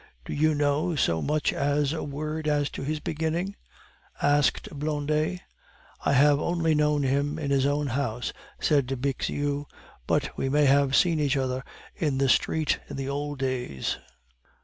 "Do 0.25 0.33
you 0.33 0.55
know 0.55 0.95
so 0.95 1.21
much 1.21 1.53
as 1.53 1.93
a 1.93 2.03
word 2.03 2.47
as 2.47 2.71
to 2.71 2.81
his 2.81 2.99
beginnings?" 2.99 3.53
asked 4.19 4.67
Blondet. 4.71 5.41
"I 6.03 6.13
have 6.13 6.39
only 6.39 6.73
known 6.73 7.03
him 7.03 7.37
in 7.37 7.51
his 7.51 7.67
own 7.67 7.85
house," 7.85 8.33
said 8.59 8.87
Bixiou, 8.99 9.67
"but 10.07 10.35
we 10.35 10.49
may 10.49 10.65
have 10.65 10.95
seen 10.95 11.19
each 11.19 11.37
other 11.37 11.63
in 11.95 12.17
the 12.17 12.29
street 12.29 12.79
in 12.89 12.95
the 12.97 13.09
old 13.09 13.37
days." 13.37 13.97